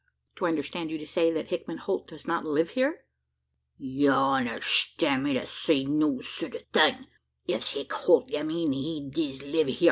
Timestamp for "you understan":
3.77-5.21